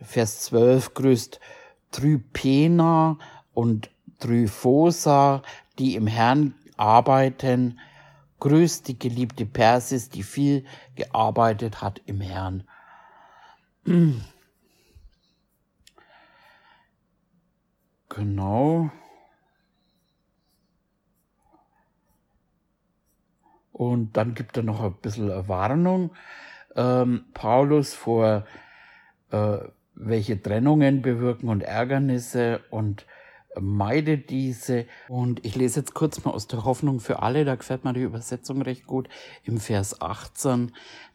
[0.00, 1.40] Vers 12 grüßt
[1.92, 3.18] Trypena
[3.54, 3.93] und
[4.24, 5.42] Tryphosa,
[5.78, 7.78] die im Herrn arbeiten.
[8.40, 12.64] Grüßt die geliebte Persis, die viel gearbeitet hat im Herrn.
[18.10, 18.92] Genau.
[23.72, 26.12] Und dann gibt er noch ein bisschen Warnung.
[26.76, 28.46] Ähm, Paulus vor
[29.32, 29.58] äh,
[29.96, 33.04] welche Trennungen bewirken und Ärgernisse und
[33.60, 34.86] meide diese.
[35.08, 38.02] Und ich lese jetzt kurz mal aus der Hoffnung für alle, da gefällt mir die
[38.02, 39.08] Übersetzung recht gut,
[39.44, 40.72] im Vers 18.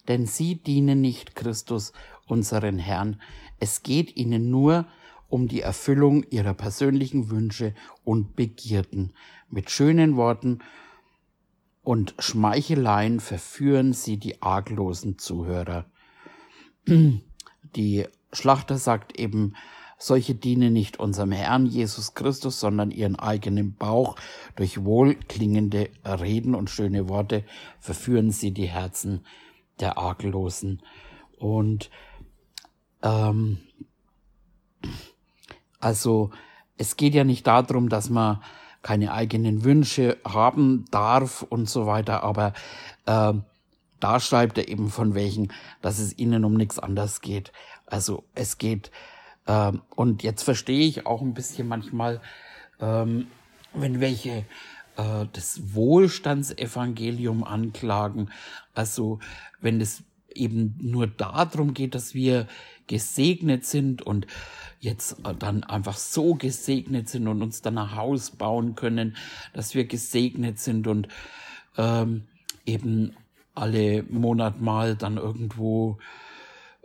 [0.08, 1.94] Denn sie dienen nicht Christus,
[2.28, 3.22] unseren Herrn.
[3.60, 4.86] Es geht ihnen nur
[5.28, 7.74] um die Erfüllung ihrer persönlichen Wünsche
[8.04, 9.14] und Begierden.
[9.50, 10.60] Mit schönen Worten
[11.84, 15.86] und Schmeicheleien verführen sie die arglosen Zuhörer.
[17.76, 19.56] Die Schlachter sagt eben,
[20.00, 24.16] solche dienen nicht unserem Herrn Jesus Christus, sondern ihren eigenen Bauch.
[24.56, 27.44] Durch wohlklingende Reden und schöne Worte
[27.80, 29.26] verführen sie die Herzen
[29.80, 30.82] der Arglosen.
[31.38, 31.90] Und
[33.04, 33.60] ähm,
[35.80, 36.32] also
[36.78, 38.42] es geht ja nicht darum, dass man
[38.82, 42.54] keine eigenen Wünsche haben darf und so weiter, aber
[43.06, 43.34] äh,
[44.00, 47.52] da schreibt er eben von welchen, dass es ihnen um nichts anderes geht.
[47.86, 48.92] Also es geht
[49.50, 52.22] ähm, und jetzt verstehe ich auch ein bisschen manchmal,
[52.80, 53.28] ähm,
[53.74, 54.46] wenn welche
[54.96, 58.30] äh, das Wohlstandsevangelium anklagen,
[58.76, 59.20] also
[59.60, 60.04] wenn es
[60.36, 62.48] eben nur darum geht, dass wir
[62.86, 64.28] gesegnet sind und
[64.80, 69.18] jetzt dann einfach so gesegnet sind und uns dann ein Haus bauen können,
[69.54, 71.08] dass wir gesegnet sind und
[71.76, 72.28] ähm,
[72.68, 73.16] eben
[73.56, 75.98] alle Monat mal dann irgendwo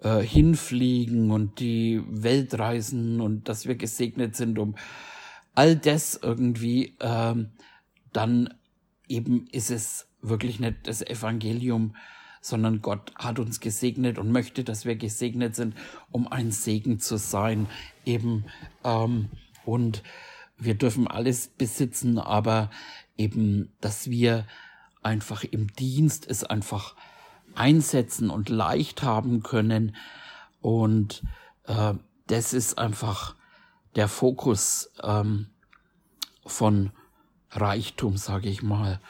[0.04, 4.76] äh, hinfliegen und die Welt reisen und dass wir gesegnet sind, um
[5.54, 7.52] all das irgendwie, ähm,
[8.12, 8.52] dann
[9.08, 11.96] eben ist es wirklich nicht das Evangelium,
[12.40, 15.74] sondern Gott hat uns gesegnet und möchte, dass wir gesegnet sind,
[16.10, 17.66] um ein Segen zu sein,
[18.04, 18.44] eben
[18.84, 19.30] ähm,
[19.64, 20.02] und
[20.58, 22.70] wir dürfen alles besitzen, aber
[23.16, 24.46] eben, dass wir
[25.02, 26.94] einfach im Dienst es einfach
[27.54, 29.96] einsetzen und leicht haben können.
[30.60, 31.22] Und
[31.66, 31.94] äh,
[32.26, 33.34] das ist einfach
[33.96, 35.48] der Fokus ähm,
[36.44, 36.90] von
[37.50, 39.00] Reichtum, sage ich mal.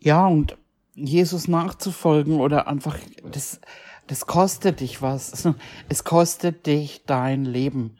[0.00, 0.56] Ja, und
[0.94, 2.96] Jesus nachzufolgen oder einfach,
[3.30, 3.60] das,
[4.06, 5.48] das kostet dich was.
[5.88, 7.98] Es kostet dich dein Leben.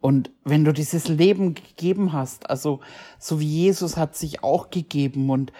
[0.00, 2.80] Und wenn du dieses Leben gegeben hast, also
[3.20, 5.52] so wie Jesus hat sich auch gegeben und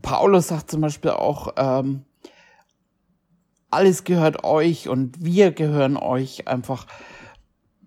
[0.00, 2.04] Paulus sagt zum Beispiel auch, ähm,
[3.74, 6.86] alles gehört euch und wir gehören euch einfach,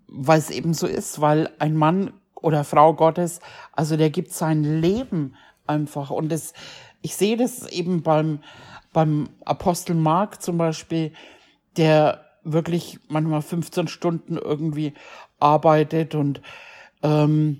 [0.08, 3.40] weil es eben so ist, weil ein Mann oder Frau Gottes,
[3.72, 6.12] also der gibt sein Leben einfach.
[6.12, 6.54] Und das,
[7.02, 8.40] ich sehe das eben beim,
[8.94, 11.14] beim Apostel Mark zum Beispiel,
[11.78, 14.94] der wirklich manchmal 15 Stunden irgendwie
[15.40, 16.42] arbeitet und
[17.04, 17.60] ähm,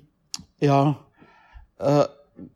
[0.60, 0.96] ja,
[1.78, 2.04] äh,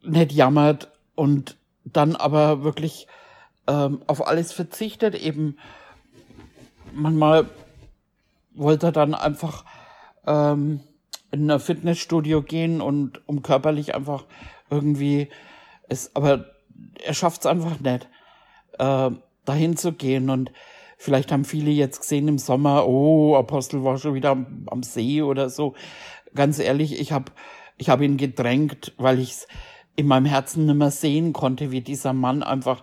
[0.03, 3.07] nicht jammert und dann aber wirklich
[3.67, 5.15] ähm, auf alles verzichtet.
[5.15, 5.59] Eben
[6.93, 7.47] manchmal
[8.55, 9.65] wollte er dann einfach
[10.27, 10.81] ähm,
[11.31, 14.25] in ein Fitnessstudio gehen und um körperlich einfach
[14.71, 15.29] irgendwie
[15.89, 16.47] es, aber
[17.03, 18.09] er schafft es einfach nicht,
[18.79, 19.11] äh,
[19.45, 20.53] dahin zu gehen und
[20.99, 25.23] vielleicht haben viele jetzt gesehen im Sommer, oh, Apostel war schon wieder am, am See
[25.23, 25.75] oder so.
[26.35, 27.33] Ganz ehrlich, ich habe
[27.77, 29.49] ich hab ihn gedrängt, weil ich es
[29.97, 32.83] in meinem Herzen nicht mehr sehen konnte, wie dieser Mann einfach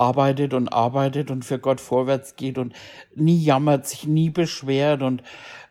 [0.00, 2.72] arbeitet und arbeitet und für Gott vorwärts geht und
[3.14, 5.22] nie jammert, sich nie beschwert und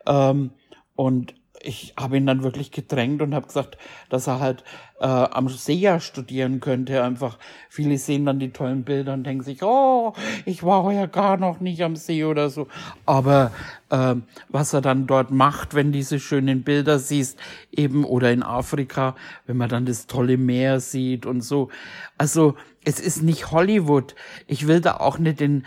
[0.06, 0.52] ähm,
[0.96, 3.78] und ich habe ihn dann wirklich gedrängt und habe gesagt,
[4.10, 4.64] dass er halt
[5.00, 7.04] äh, am See ja studieren könnte.
[7.04, 7.38] Einfach
[7.70, 10.14] viele sehen dann die tollen Bilder und denken sich, oh,
[10.46, 12.68] ich war ja gar noch nicht am See oder so.
[13.06, 13.52] Aber
[13.90, 14.16] äh,
[14.48, 17.40] was er dann dort macht, wenn diese schönen Bilder siehst,
[17.72, 19.16] eben oder in Afrika,
[19.46, 21.70] wenn man dann das tolle Meer sieht und so.
[22.18, 24.16] Also es ist nicht Hollywood.
[24.48, 25.66] Ich will da auch nicht den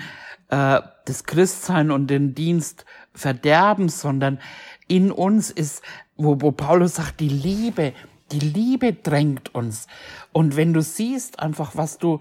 [0.52, 4.38] äh, das Christsein und den Dienst verderben, sondern
[4.86, 5.82] in uns ist,
[6.16, 7.92] wo, wo Paulus sagt, die Liebe,
[8.30, 9.86] die Liebe drängt uns.
[10.32, 12.20] Und wenn du siehst einfach, was du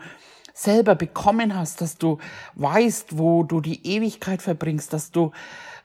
[0.53, 2.17] selber bekommen hast, dass du
[2.55, 5.31] weißt, wo du die Ewigkeit verbringst, dass du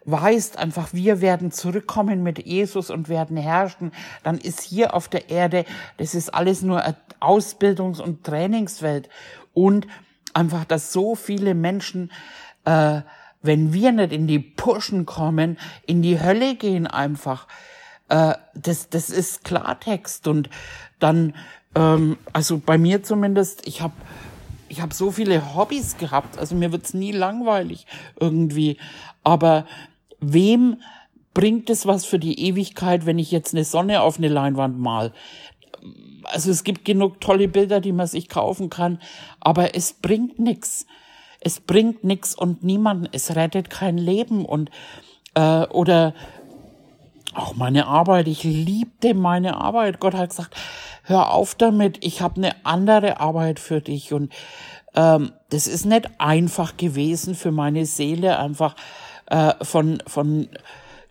[0.06, 3.92] weißt einfach, wir werden zurückkommen mit Jesus und werden herrschen,
[4.22, 5.64] dann ist hier auf der Erde,
[5.98, 6.82] das ist alles nur
[7.20, 9.08] Ausbildungs- und Trainingswelt.
[9.52, 9.86] Und
[10.32, 12.10] einfach, dass so viele Menschen
[12.64, 13.02] äh,
[13.46, 17.46] wenn wir nicht in die Pushen kommen, in die Hölle gehen einfach.
[18.08, 20.28] Äh, das, das ist Klartext.
[20.28, 20.50] Und
[20.98, 21.34] dann,
[21.74, 23.94] ähm, also bei mir zumindest, ich habe
[24.68, 27.86] ich hab so viele Hobbys gehabt, also mir wird's nie langweilig
[28.18, 28.78] irgendwie.
[29.22, 29.64] Aber
[30.20, 30.80] wem
[31.34, 35.12] bringt es was für die Ewigkeit, wenn ich jetzt eine Sonne auf eine Leinwand mal?
[36.24, 39.00] Also es gibt genug tolle Bilder, die man sich kaufen kann,
[39.40, 40.86] aber es bringt nichts
[41.46, 44.70] es bringt nichts und niemanden, es rettet kein Leben und
[45.34, 46.12] äh, oder
[47.34, 50.00] auch meine Arbeit, ich liebte meine Arbeit.
[50.00, 50.56] Gott hat gesagt,
[51.04, 54.32] hör auf damit, ich habe eine andere Arbeit für dich und
[54.94, 58.74] ähm, das ist nicht einfach gewesen für meine Seele, einfach
[59.26, 60.48] äh, von von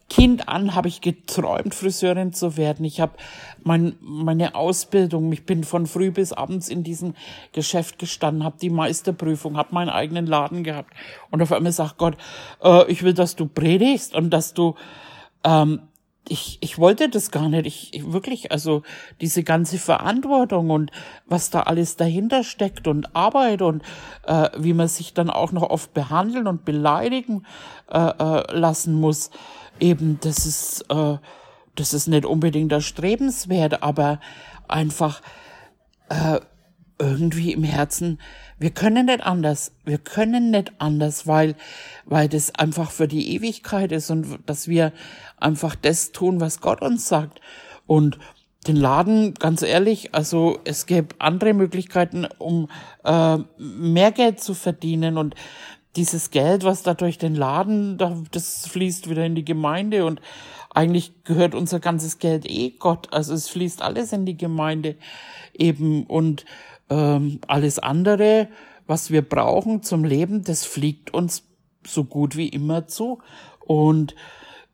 [0.07, 2.85] Kind an habe ich geträumt, Friseurin zu werden.
[2.85, 3.13] Ich habe
[3.63, 7.15] mein, meine Ausbildung, ich bin von früh bis abends in diesem
[7.53, 10.93] Geschäft gestanden, habe die Meisterprüfung, habe meinen eigenen Laden gehabt.
[11.31, 12.17] Und auf einmal sagt Gott,
[12.63, 14.75] äh, ich will, dass du predigst und dass du
[15.43, 15.81] ähm,
[16.27, 17.65] ich, ich wollte das gar nicht.
[17.65, 18.83] Ich, ich wirklich, also
[19.21, 20.91] diese ganze Verantwortung und
[21.25, 23.83] was da alles dahinter steckt und Arbeit und
[24.25, 27.45] äh, wie man sich dann auch noch oft behandeln und beleidigen
[27.91, 29.29] äh, äh, lassen muss
[29.79, 31.17] eben, das ist, äh,
[31.75, 34.19] das ist nicht unbedingt erstrebenswert, aber
[34.67, 35.21] einfach
[36.09, 36.39] äh,
[36.97, 38.19] irgendwie im Herzen,
[38.57, 41.55] wir können nicht anders, wir können nicht anders, weil,
[42.05, 44.93] weil das einfach für die Ewigkeit ist und dass wir
[45.37, 47.41] einfach das tun, was Gott uns sagt.
[47.85, 48.17] Und
[48.67, 52.69] den Laden, ganz ehrlich, also es gäbe andere Möglichkeiten, um
[53.03, 55.17] äh, mehr Geld zu verdienen.
[55.17, 55.35] Und
[55.95, 57.97] dieses Geld, was da durch den Laden,
[58.31, 60.05] das fließt wieder in die Gemeinde.
[60.05, 60.21] Und
[60.73, 63.13] eigentlich gehört unser ganzes Geld eh Gott.
[63.13, 64.95] Also es fließt alles in die Gemeinde
[65.53, 66.05] eben.
[66.05, 66.45] Und
[66.89, 68.49] ähm, alles andere,
[68.87, 71.43] was wir brauchen zum Leben, das fliegt uns
[71.85, 73.19] so gut wie immer zu.
[73.59, 74.15] Und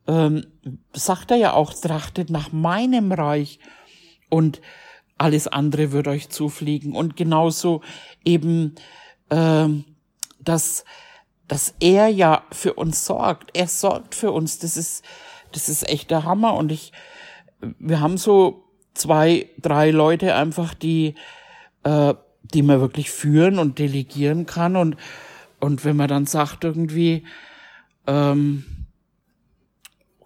[0.08, 0.46] ähm,
[0.94, 3.60] sagt er ja auch, trachtet nach meinem Reich
[4.30, 4.62] und
[5.18, 6.94] alles andere wird euch zufliegen.
[6.94, 7.82] Und genauso
[8.26, 8.76] eben,
[9.30, 9.86] ähm,
[10.40, 10.84] dass
[11.52, 13.50] dass er ja für uns sorgt.
[13.58, 14.60] Er sorgt für uns.
[14.60, 15.04] Das ist,
[15.52, 16.54] das ist echt der Hammer.
[16.54, 16.94] Und ich,
[17.78, 21.16] wir haben so zwei, drei Leute einfach, die,
[21.84, 22.14] äh,
[22.44, 24.76] die man wirklich führen und delegieren kann.
[24.76, 24.98] Und,
[25.60, 27.24] und wenn man dann sagt irgendwie,
[28.08, 28.66] ähm,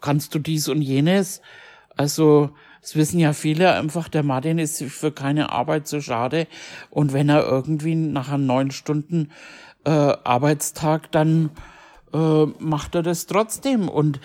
[0.01, 1.41] kannst du dies und jenes,
[1.97, 2.51] also,
[2.81, 6.47] es wissen ja viele einfach, der Martin ist für keine Arbeit so schade.
[6.91, 9.31] Und wenn er irgendwie nach neun Stunden
[9.85, 11.49] äh, Arbeitstag, dann
[12.13, 13.89] äh, macht er das trotzdem.
[13.89, 14.19] Und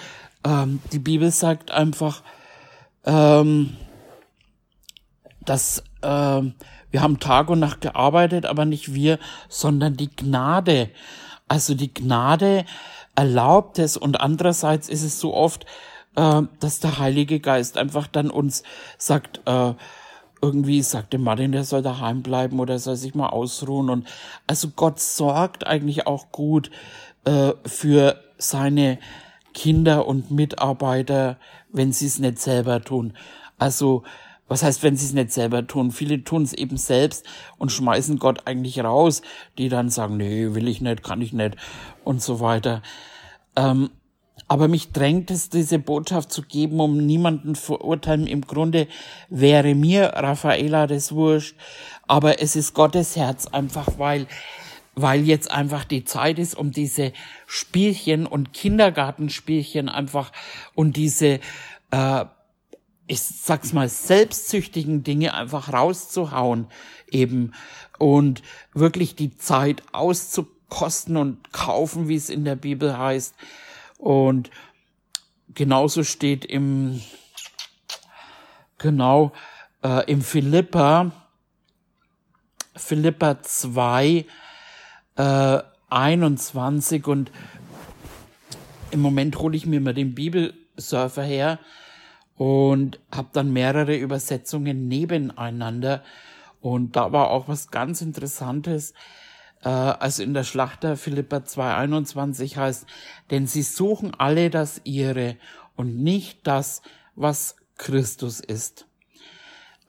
[0.45, 2.23] ähm, die Bibel sagt einfach,
[3.07, 3.77] ähm,
[5.45, 6.43] dass äh,
[6.91, 9.19] wir haben Tag und Nacht gearbeitet, aber nicht wir,
[9.49, 10.91] sondern die Gnade.
[11.49, 12.65] Also die Gnade
[13.15, 15.67] erlaubt es und andererseits ist es so oft,
[16.17, 18.63] äh, dass der Heilige Geist einfach dann uns
[18.99, 19.75] sagt, äh,
[20.43, 23.91] irgendwie sagte Martin, der soll daheim bleiben oder soll sich mal ausruhen.
[23.91, 24.09] Und
[24.47, 26.71] also Gott sorgt eigentlich auch gut
[27.25, 28.99] äh, für seine
[29.53, 31.37] Kinder und Mitarbeiter,
[31.73, 33.15] wenn sie es nicht selber tun.
[33.59, 34.05] Also,
[34.51, 35.93] was heißt, wenn sie es nicht selber tun?
[35.93, 37.25] Viele tun es eben selbst
[37.57, 39.23] und schmeißen Gott eigentlich raus,
[39.59, 41.55] die dann sagen, nee, will ich nicht, kann ich nicht
[42.03, 42.83] und so weiter.
[43.55, 43.91] Ähm,
[44.49, 48.27] aber mich drängt es, diese Botschaft zu geben, um niemanden verurteilen.
[48.27, 48.89] Im Grunde
[49.29, 51.55] wäre mir Raffaela das wurscht,
[52.09, 54.27] aber es ist Gottes Herz einfach, weil
[54.97, 57.13] weil jetzt einfach die Zeit ist, um diese
[57.47, 60.33] Spielchen und Kindergartenspielchen einfach
[60.75, 61.39] und diese,
[61.93, 62.25] äh,
[63.11, 66.69] ich sag's mal, selbstsüchtigen Dinge einfach rauszuhauen
[67.11, 67.55] eben
[67.99, 68.41] und
[68.73, 73.35] wirklich die Zeit auszukosten und kaufen, wie es in der Bibel heißt.
[73.99, 74.51] Und
[75.55, 77.03] genauso steht im,
[78.79, 79.33] genau,
[79.83, 81.11] äh, im Philippa,
[82.77, 84.25] Philippa 2,
[85.17, 85.59] äh,
[85.89, 87.33] 21 und
[88.93, 91.59] im Moment hole ich mir mal den Bibelsurfer her
[92.41, 96.03] und habe dann mehrere Übersetzungen nebeneinander
[96.63, 98.95] und da war auch was ganz Interessantes.
[99.63, 102.87] Äh, also in der Schlachter Philippa 2,21 heißt,
[103.31, 105.37] denn sie suchen alle das ihre
[105.77, 106.81] und nicht das,
[107.15, 108.87] was Christus ist.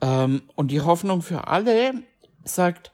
[0.02, 2.02] Ähm, und die Hoffnung für alle
[2.44, 2.91] sagt,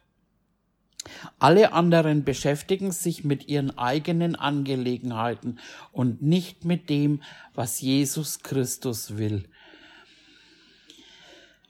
[1.39, 5.59] alle anderen beschäftigen sich mit ihren eigenen Angelegenheiten
[5.93, 7.23] und nicht mit dem,
[7.55, 9.49] was Jesus Christus will.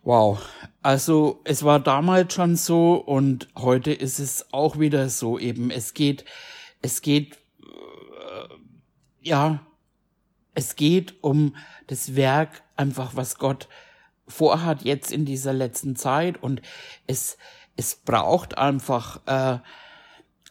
[0.03, 0.41] Wow,
[0.83, 5.71] also es war damals schon so und heute ist es auch wieder so eben.
[5.71, 6.25] Es geht,
[6.81, 8.49] es geht, äh,
[9.21, 9.67] ja,
[10.55, 11.55] es geht um
[11.89, 13.69] das Werk einfach, was Gott
[14.27, 16.63] vorhat jetzt in dieser letzten Zeit und
[17.07, 17.37] es,
[17.79, 19.59] es braucht einfach, äh,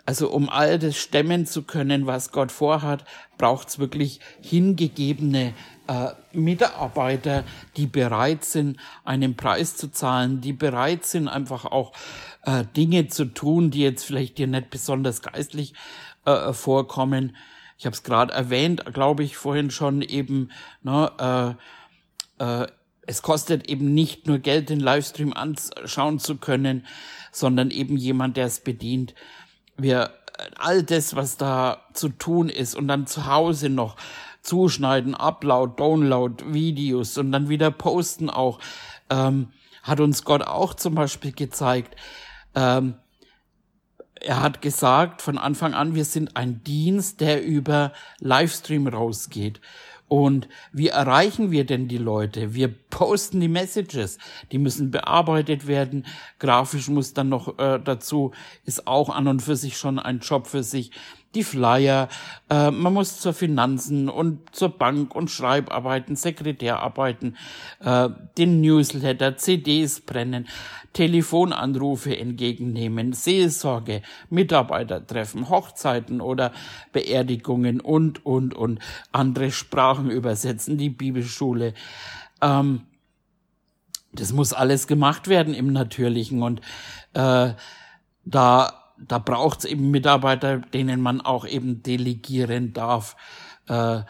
[0.05, 3.03] also um all das stemmen zu können, was Gott vorhat,
[3.38, 5.53] braucht es wirklich hingegebene
[5.88, 7.43] äh, Mitarbeiter,
[7.75, 11.91] die bereit sind, einen Preis zu zahlen, die bereit sind, einfach auch
[12.43, 15.73] äh, Dinge zu tun, die jetzt vielleicht dir nicht besonders geistlich
[16.23, 17.36] äh, vorkommen.
[17.78, 20.49] Ich habe es gerade erwähnt, glaube ich, vorhin schon eben,
[20.82, 21.57] ne,
[22.39, 22.67] äh, äh,
[23.07, 26.86] es kostet eben nicht nur Geld, den Livestream anschauen zu können,
[27.39, 29.13] sondern eben jemand, der es bedient.
[29.77, 30.11] Wir
[30.57, 33.95] all das, was da zu tun ist und dann zu Hause noch
[34.41, 38.59] zuschneiden, Upload, Download, Videos und dann wieder posten auch,
[39.09, 39.49] ähm,
[39.83, 41.95] hat uns Gott auch zum Beispiel gezeigt.
[42.55, 42.95] Ähm,
[44.19, 49.61] er hat gesagt von Anfang an, wir sind ein Dienst, der über Livestream rausgeht.
[50.08, 52.53] Und wie erreichen wir denn die Leute?
[52.53, 54.18] Wir posten die Messages,
[54.51, 56.05] die müssen bearbeitet werden.
[56.39, 58.32] Grafisch muss dann noch äh, dazu,
[58.66, 60.91] ist auch an und für sich schon ein Job für sich
[61.38, 62.09] die Flyer,
[62.49, 67.38] äh, man muss zur Finanzen und zur Bank und Schreibarbeiten, Sekretärarbeiten,
[67.79, 70.47] äh, den Newsletter, CDs brennen,
[70.93, 76.51] Telefonanrufe entgegennehmen, Seelsorge, Mitarbeitertreffen, Hochzeiten oder
[76.91, 78.79] Beerdigungen und, und, und
[79.11, 81.75] andere Sprachen übersetzen, die Bibelschule.
[82.41, 82.81] Ähm,
[84.11, 86.61] das muss alles gemacht werden im Natürlichen und
[87.13, 87.53] äh,
[88.25, 93.16] da da braucht es eben Mitarbeiter, denen man auch eben delegieren darf.
[93.68, 94.02] Äh,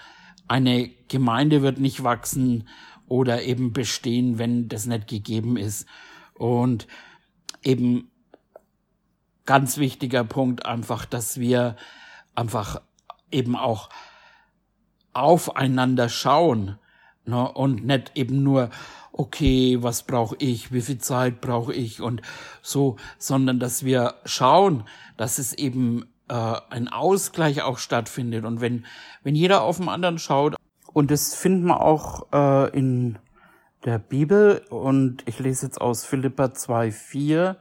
[0.47, 2.67] eine Gemeinde wird nicht wachsen
[3.07, 5.87] oder eben bestehen, wenn das nicht gegeben ist.
[6.33, 6.87] Und
[7.63, 8.11] eben
[9.45, 11.75] ganz wichtiger Punkt einfach, dass wir
[12.35, 12.81] einfach
[13.31, 13.89] eben auch
[15.13, 16.77] aufeinander schauen
[17.25, 18.69] ne, und nicht eben nur,
[19.17, 22.21] okay, was brauche ich, wie viel Zeit brauche ich und
[22.61, 24.83] so, sondern dass wir schauen,
[25.17, 28.85] dass es eben äh, ein Ausgleich auch stattfindet und wenn
[29.23, 30.55] wenn jeder auf den anderen schaut
[30.93, 33.17] und das finden wir auch äh, in
[33.85, 37.55] der Bibel und ich lese jetzt aus Philippa 2,4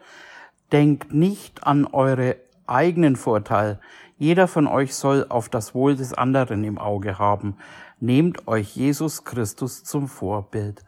[0.73, 2.37] denkt nicht an eure
[2.67, 3.81] eigenen Vorteil.
[4.19, 7.57] Jeder von euch soll auf das Wohl des anderen im Auge haben.
[8.01, 10.83] Nehmt euch Jesus Christus zum Vorbild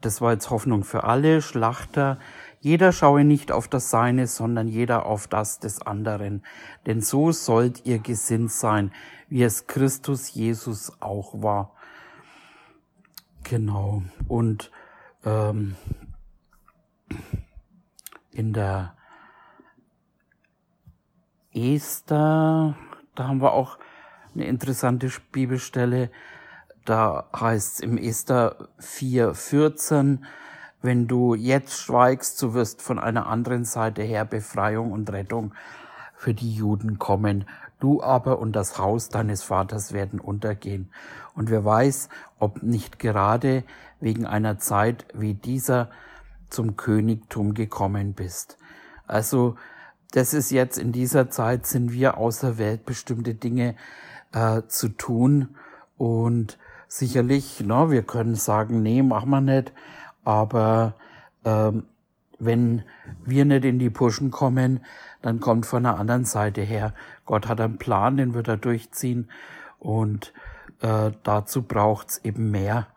[0.00, 2.18] das war jetzt Hoffnung für alle Schlachter.
[2.60, 6.42] Jeder schaue nicht auf das Seine, sondern jeder auf das des anderen.
[6.86, 8.92] Denn so sollt ihr gesinnt sein,
[9.28, 11.72] wie es Christus Jesus auch war.
[13.44, 14.02] Genau.
[14.28, 14.70] Und
[15.24, 15.76] ähm,
[18.30, 18.94] in der
[21.52, 22.76] Esther,
[23.14, 23.78] da haben wir auch
[24.34, 26.10] eine interessante Bibelstelle.
[26.90, 30.18] Da heißt es im Esther 4,14,
[30.82, 35.54] wenn du jetzt schweigst, so wirst von einer anderen Seite her Befreiung und Rettung
[36.16, 37.44] für die Juden kommen.
[37.78, 40.90] Du aber und das Haus deines Vaters werden untergehen.
[41.36, 42.08] Und wer weiß,
[42.40, 43.62] ob nicht gerade
[44.00, 45.90] wegen einer Zeit wie dieser
[46.48, 48.58] zum Königtum gekommen bist.
[49.06, 49.54] Also
[50.10, 53.76] das ist jetzt in dieser Zeit sind wir außer Welt bestimmte Dinge
[54.32, 55.54] äh, zu tun
[55.96, 56.58] und
[56.90, 59.72] sicherlich, na, wir können sagen, nee, machen wir nicht,
[60.24, 60.94] aber
[61.44, 61.84] ähm,
[62.38, 62.82] wenn
[63.24, 64.80] wir nicht in die Puschen kommen,
[65.22, 66.94] dann kommt von der anderen Seite her.
[67.26, 69.30] Gott hat einen Plan, den wird er durchziehen
[69.78, 70.32] und
[70.80, 72.88] äh, dazu braucht's eben mehr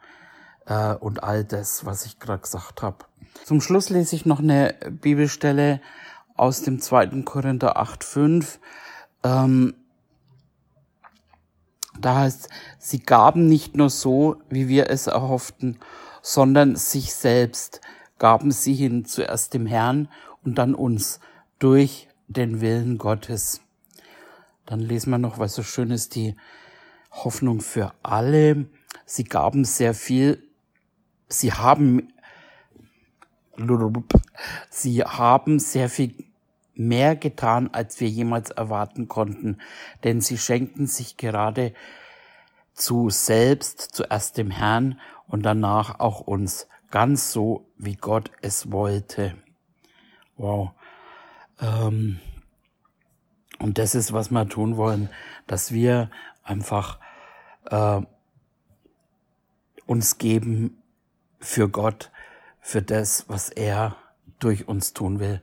[0.65, 3.05] äh, und all das, was ich gerade gesagt habe.
[3.43, 5.81] Zum Schluss lese ich noch eine Bibelstelle
[6.35, 7.21] aus dem 2.
[7.23, 8.57] Korinther 8,5.
[9.23, 9.75] Ähm,
[11.99, 15.79] da heißt, sie gaben nicht nur so, wie wir es erhofften,
[16.21, 17.81] sondern sich selbst
[18.19, 20.07] gaben sie hin, zuerst dem Herrn
[20.43, 21.19] und dann uns,
[21.59, 23.61] durch den Willen Gottes.
[24.65, 26.35] Dann lesen wir noch, was so schön ist, die
[27.11, 28.65] Hoffnung für alle.
[29.05, 30.43] Sie gaben sehr viel,
[31.27, 32.13] sie haben,
[34.69, 36.32] sie haben sehr viel
[36.75, 39.59] mehr getan, als wir jemals erwarten konnten,
[40.03, 41.73] denn sie schenkten sich gerade
[42.73, 49.35] zu selbst, zuerst dem Herrn und danach auch uns, ganz so, wie Gott es wollte.
[50.37, 50.71] Wow.
[51.59, 52.19] Ähm,
[53.59, 55.09] und das ist, was wir tun wollen,
[55.47, 56.11] dass wir
[56.43, 56.99] einfach
[57.65, 58.01] äh,
[59.85, 60.83] uns geben
[61.39, 62.11] für Gott,
[62.59, 63.95] für das, was er
[64.39, 65.41] durch uns tun will.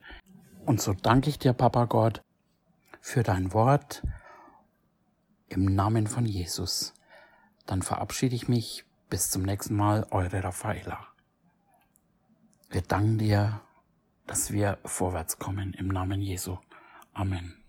[0.64, 2.22] Und so danke ich dir, Papa Gott,
[3.00, 4.02] für dein Wort
[5.48, 6.94] im Namen von Jesus.
[7.66, 8.84] Dann verabschiede ich mich.
[9.08, 11.08] Bis zum nächsten Mal, eure Raffaela.
[12.70, 13.60] Wir danken dir,
[14.28, 16.58] dass wir vorwärts kommen im Namen Jesu.
[17.12, 17.59] Amen.